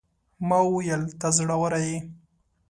[0.47, 1.97] ما وويل: ته زړوره يې.